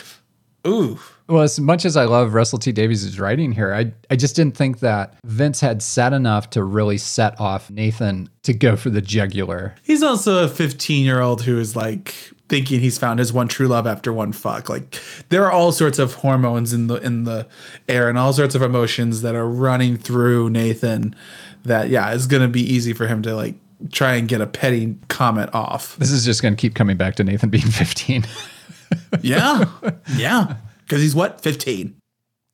[0.65, 1.00] ooh.
[1.28, 4.58] Well, as much as I love Russell T Davies' writing here, I, I just didn't
[4.58, 9.02] think that Vince had said enough to really set off Nathan to go for the
[9.02, 9.76] jugular.
[9.84, 12.15] He's also a 15 year old who is like
[12.50, 14.67] thinking he's found his one true love after one fuck.
[14.67, 17.47] Like there are all sorts of hormones in the in the
[17.88, 21.15] air and all sorts of emotions that are running through Nathan
[21.63, 23.56] that yeah, it's going to be easy for him to like
[23.91, 25.96] try and get a petty comment off.
[25.98, 28.26] This is just going to keep coming back to Nathan being 15.
[29.22, 29.65] yeah.
[30.15, 30.56] Yeah.
[30.88, 31.41] Cuz he's what?
[31.41, 31.96] 15.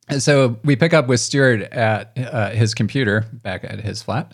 [0.09, 4.33] And so we pick up with Stuart at uh, his computer back at his flat.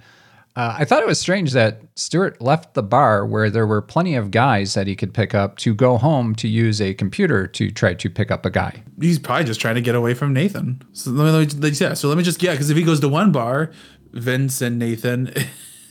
[0.56, 4.14] Uh, I thought it was strange that Stuart left the bar where there were plenty
[4.16, 7.72] of guys that he could pick up to go home to use a computer to
[7.72, 8.84] try to pick up a guy.
[9.02, 10.84] He's probably just trying to get away from Nathan.
[10.92, 13.00] So let me, let me yeah, so let me just yeah, because if he goes
[13.00, 13.72] to one bar,
[14.12, 15.34] Vince and Nathan.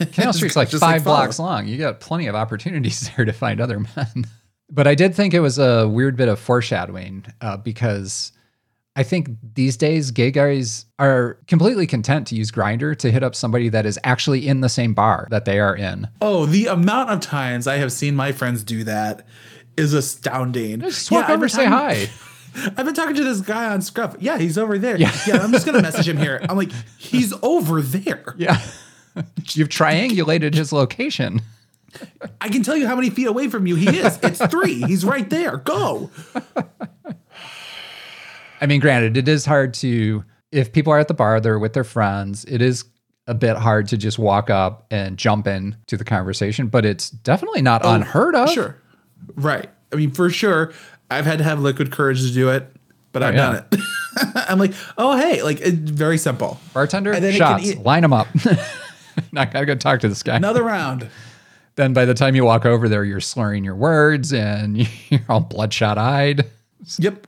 [0.12, 1.16] Canal Street's like five follow.
[1.16, 1.66] blocks long.
[1.66, 4.24] You got plenty of opportunities there to find other men.
[4.74, 8.32] But I did think it was a weird bit of foreshadowing uh, because
[8.96, 13.34] I think these days gay guys are completely content to use Grindr to hit up
[13.34, 16.08] somebody that is actually in the same bar that they are in.
[16.22, 19.26] Oh, the amount of times I have seen my friends do that
[19.76, 20.80] is astounding.
[20.80, 22.08] Just walk I've over, say hi.
[22.54, 24.16] I've been talking to this guy on Scruff.
[24.20, 24.96] Yeah, he's over there.
[24.96, 26.40] Yeah, I'm just gonna message him here.
[26.48, 28.34] I'm like, he's over there.
[28.38, 28.58] Yeah.
[29.50, 31.42] You've triangulated his location.
[32.40, 34.18] I can tell you how many feet away from you he is.
[34.22, 34.80] It's three.
[34.82, 35.58] He's right there.
[35.58, 36.10] Go.
[38.60, 41.72] I mean, granted, it is hard to, if people are at the bar, they're with
[41.72, 42.84] their friends, it is
[43.26, 47.10] a bit hard to just walk up and jump in to the conversation, but it's
[47.10, 48.50] definitely not Oh, unheard of.
[48.50, 48.76] Sure.
[49.34, 49.68] Right.
[49.92, 50.72] I mean, for sure,
[51.10, 52.72] I've had to have liquid courage to do it,
[53.12, 53.52] but Oh, I've yeah.
[53.52, 53.80] done it.
[54.48, 56.60] I'm like, oh hey, like it's very simple.
[56.74, 58.26] Bartender, then it shots, line them up.
[59.32, 60.36] not gotta go talk to this guy.
[60.36, 61.08] Another round.
[61.74, 64.76] Then by the time you walk over there, you're slurring your words and
[65.08, 66.44] you're all bloodshot eyed.
[66.98, 67.26] Yep.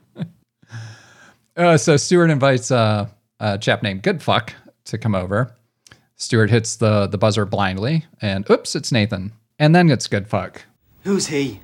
[1.57, 3.07] Uh, so Stuart invites uh,
[3.39, 4.51] a chap named Goodfuck
[4.83, 5.55] to come over.
[6.17, 9.31] Stuart hits the the buzzer blindly, and oops, it's Nathan.
[9.57, 10.57] And then it's Goodfuck.
[11.05, 11.61] Who's he?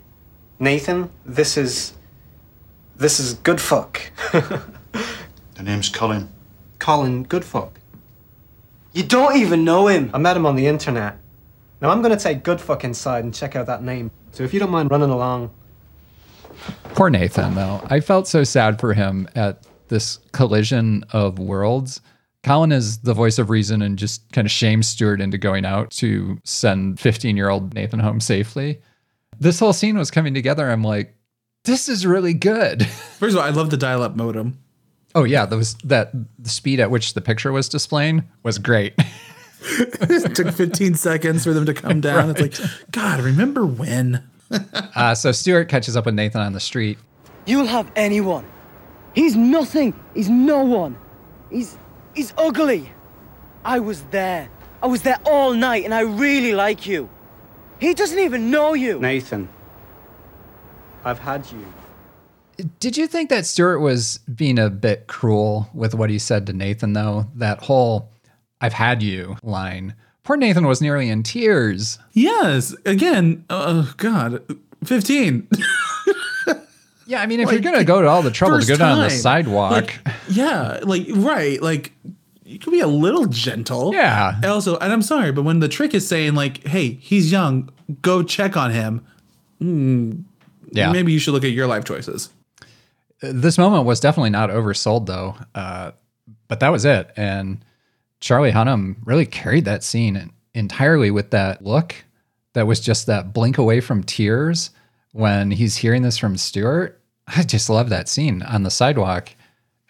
[0.60, 1.94] Nathan, this is.
[2.96, 4.00] This is Goodfuck.
[5.62, 6.28] The name's Colin.
[6.80, 7.74] Colin Goodfuck.
[8.94, 10.12] You don't even know him.
[10.14, 11.18] I met him on the internet.
[11.82, 14.12] Now I'm gonna take Goodfuck inside and check out that name.
[14.32, 15.52] So if you don't mind running along,
[16.94, 17.82] Poor Nathan, though.
[17.90, 22.02] I felt so sad for him at this collision of worlds.
[22.44, 25.92] Colin is the voice of reason and just kind of shames Stuart into going out
[25.92, 28.82] to send 15 year old Nathan home safely.
[29.40, 30.70] This whole scene was coming together.
[30.70, 31.16] I'm like,
[31.64, 32.86] this is really good.
[33.20, 34.60] First of all, I love the dial-up modem.
[35.14, 38.94] Oh yeah, that was that the speed at which the picture was displaying was great.
[39.62, 42.30] it took 15 seconds for them to come down.
[42.32, 42.56] It's like,
[42.92, 44.24] God, remember when?
[44.96, 46.98] uh, so Stuart catches up with Nathan on the street.
[47.46, 48.46] You'll have anyone.
[49.14, 49.94] He's nothing.
[50.14, 50.98] He's no one.
[51.50, 51.78] He's
[52.16, 52.92] he's ugly.
[53.64, 54.50] I was there.
[54.82, 57.10] I was there all night and I really like you.
[57.80, 59.00] He doesn't even know you.
[59.00, 59.50] Nathan,
[61.04, 61.66] I've had you.
[62.80, 66.54] Did you think that Stuart was being a bit cruel with what he said to
[66.54, 67.26] Nathan, though?
[67.36, 68.10] That whole
[68.60, 69.96] I've had you line.
[70.24, 71.98] Poor Nathan was nearly in tears.
[72.14, 72.76] Yes.
[72.86, 74.44] Again, oh God,
[74.84, 75.48] 15.
[77.08, 78.78] Yeah, I mean, if Like, you're going to go to all the trouble to go
[78.78, 81.92] down the sidewalk, Like, yeah, like right, like
[82.46, 83.94] you can be a little gentle.
[83.94, 84.36] Yeah.
[84.36, 87.70] And Also, and I'm sorry, but when the trick is saying like, "Hey, he's young,
[88.02, 89.06] go check on him,"
[89.62, 90.24] mm,
[90.72, 90.92] Yeah.
[90.94, 92.30] maybe you should look at your life choices.
[93.22, 95.36] This moment was definitely not oversold, though.
[95.56, 95.92] Uh,
[96.48, 97.12] but that was it.
[97.16, 97.64] And
[98.20, 101.96] Charlie Hunnam really carried that scene entirely with that look
[102.54, 104.72] that was just that blink away from tears
[105.14, 107.02] when he's hearing this from Stuart.
[107.28, 109.30] I just love that scene on the sidewalk.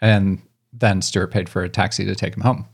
[0.00, 0.40] And
[0.72, 2.66] then Stuart paid for a taxi to take him home.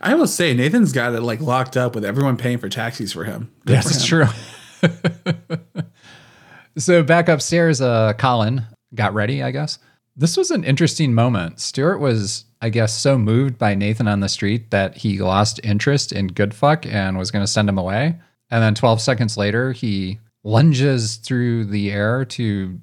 [0.00, 3.24] I will say Nathan's got it like locked up with everyone paying for taxis for
[3.24, 3.52] him.
[3.66, 4.26] Good Yes, it's true.
[6.78, 8.62] so back upstairs, uh, Colin
[8.94, 9.78] got ready, I guess.
[10.16, 11.60] This was an interesting moment.
[11.60, 16.10] Stuart was, I guess, so moved by Nathan on the street that he lost interest
[16.12, 18.16] in Goodfuck and was going to send him away.
[18.50, 22.80] And then 12 seconds later, he lunges through the air to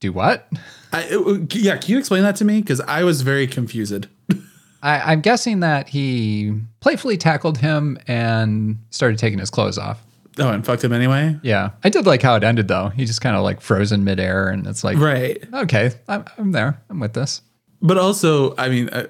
[0.00, 0.48] do what?
[0.92, 2.60] I, it- yeah, can you explain that to me?
[2.60, 4.08] Because I was very confused.
[4.82, 10.02] I, I'm guessing that he playfully tackled him and started taking his clothes off.
[10.38, 11.38] Oh, and fucked him anyway.
[11.42, 11.70] Yeah.
[11.84, 12.88] I did like how it ended though.
[12.88, 15.42] He just kind of like froze in midair and it's like, Right.
[15.52, 16.80] okay, I'm, I'm there.
[16.90, 17.40] I'm with this.
[17.80, 19.06] But also, I mean, uh,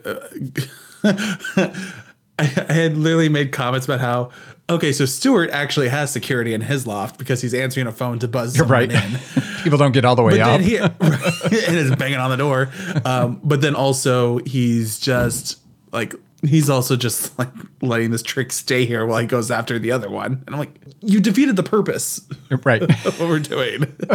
[1.05, 1.09] uh,
[2.39, 4.31] I, I had literally made comments about how
[4.69, 8.29] okay, so Stuart actually has security in his loft because he's answering a phone to
[8.29, 8.91] buzz You're right.
[8.91, 9.19] in.
[9.63, 10.93] People don't get all the way But he and
[11.77, 12.71] is banging on the door.
[13.05, 15.59] Um, but then also he's just
[15.93, 16.15] like
[16.47, 17.51] he's also just like
[17.83, 20.43] letting this trick stay here while he goes after the other one.
[20.47, 22.21] And I'm like, you defeated the purpose
[22.65, 22.83] right.
[23.07, 23.95] of what we're doing.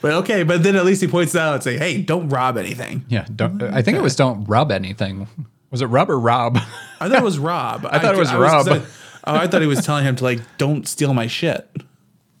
[0.00, 3.04] but okay, but then at least he points out and say, "Hey, don't rob anything."
[3.08, 3.62] Yeah, don't.
[3.62, 5.28] I think it was don't rub anything.
[5.70, 6.58] Was it rub or rob?
[7.00, 7.86] I thought it was Rob.
[7.90, 8.66] I thought it was Rob.
[8.68, 8.84] oh,
[9.24, 11.68] I thought he was telling him to like, "Don't steal my shit."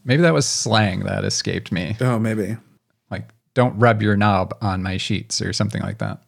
[0.04, 1.96] Maybe that was slang that escaped me.
[2.00, 2.56] Oh, maybe.
[3.10, 6.22] Like, don't rub your knob on my sheets or something like that.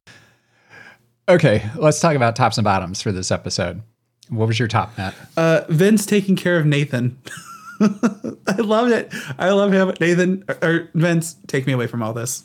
[1.29, 3.83] Okay, let's talk about tops and bottoms for this episode.
[4.31, 5.15] What was your top, Matt?
[5.37, 7.19] Uh, Vince taking care of Nathan.
[7.81, 9.13] I love it.
[9.39, 9.93] I love him.
[10.01, 12.45] Nathan or, or Vince, take me away from all this.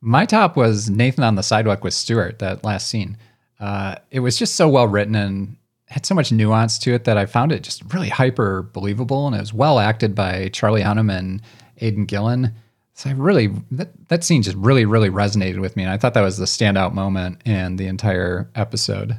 [0.00, 3.16] My top was Nathan on the sidewalk with Stuart, that last scene.
[3.60, 5.56] Uh, it was just so well written and
[5.86, 9.26] had so much nuance to it that I found it just really hyper believable.
[9.26, 11.40] And it was well acted by Charlie Hunnam and
[11.80, 12.52] Aidan Gillen.
[13.00, 15.84] So I really, that, that scene just really, really resonated with me.
[15.84, 19.18] And I thought that was the standout moment in the entire episode.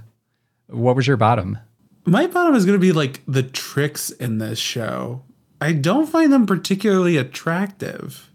[0.67, 1.57] What was your bottom?
[2.05, 5.23] My bottom is going to be like the tricks in this show.
[5.59, 8.29] I don't find them particularly attractive.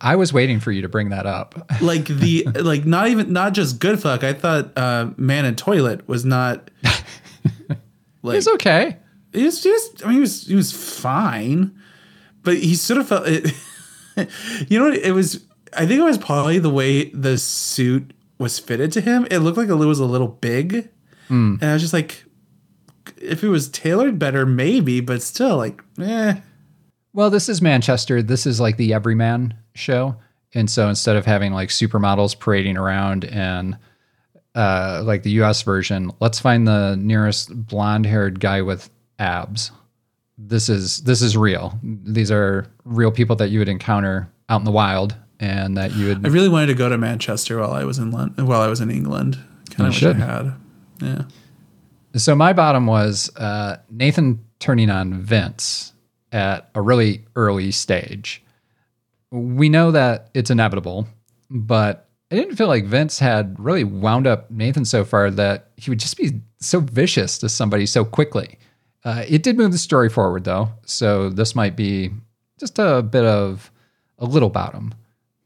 [0.00, 1.70] I was waiting for you to bring that up.
[1.80, 4.24] like the like not even not just Goodfuck.
[4.24, 6.72] I thought uh, man in toilet was not.
[8.20, 8.96] Like, it was okay.
[9.32, 10.04] He was just.
[10.04, 11.78] I mean, he was he was fine,
[12.42, 13.54] but he sort of felt it.
[14.68, 14.98] you know what?
[14.98, 15.44] It was.
[15.76, 19.26] I think it was probably the way the suit was fitted to him.
[19.30, 20.88] It looked like it was a little big,
[21.28, 21.60] Mm.
[21.60, 22.24] and I was just like,
[23.20, 26.36] if it was tailored better, maybe, but still, like, eh.
[27.12, 28.22] Well, this is Manchester.
[28.22, 30.16] This is like the everyman show.
[30.54, 33.76] And so instead of having like supermodels parading around and
[34.54, 38.88] uh, like the US version, let's find the nearest blonde haired guy with
[39.18, 39.70] abs.
[40.38, 41.78] This is this is real.
[41.82, 46.06] These are real people that you would encounter out in the wild and that you
[46.06, 48.68] would I really wanted to go to Manchester while I was in London, while I
[48.68, 49.36] was in England.
[49.70, 50.16] Kind You of wish should.
[50.16, 50.54] I had.
[51.00, 51.22] Yeah.
[52.16, 55.92] So my bottom was uh, Nathan turning on Vince
[56.32, 58.42] at a really early stage.
[59.30, 61.06] We know that it's inevitable,
[61.50, 65.90] but I didn't feel like Vince had really wound up Nathan so far that he
[65.90, 68.58] would just be so vicious to somebody so quickly.
[69.08, 72.10] Uh, it did move the story forward though, so this might be
[72.60, 73.72] just a bit of
[74.18, 74.92] a little bottom,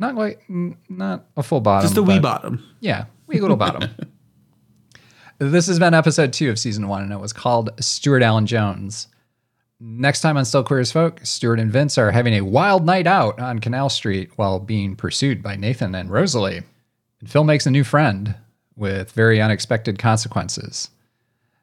[0.00, 0.42] not like
[0.88, 2.60] not a full bottom, Just a wee bottom.
[2.80, 3.88] Yeah, wee little bottom.
[5.38, 9.08] This has been episode two of season one, and it was called Stuart Alan Jones.
[9.80, 13.08] Next time on Still Queer as Folk, Stuart and Vince are having a wild night
[13.08, 16.62] out on Canal Street while being pursued by Nathan and Rosalie.
[17.18, 18.36] And Phil makes a new friend
[18.76, 20.90] with very unexpected consequences.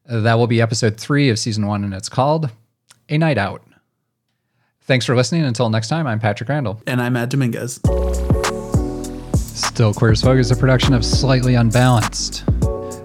[0.09, 2.49] That will be episode three of season one, and it's called
[3.09, 3.61] A Night Out.
[4.81, 5.43] Thanks for listening.
[5.43, 6.81] Until next time, I'm Patrick Randall.
[6.87, 7.75] And I'm Matt Dominguez.
[9.35, 12.43] Still Queer as Folk is a production of Slightly Unbalanced.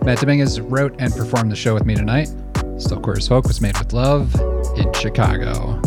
[0.02, 2.32] Matt Dominguez wrote and performed the show with me tonight.
[2.78, 4.34] Still Queer as Folk was made with love
[4.78, 5.82] in Chicago.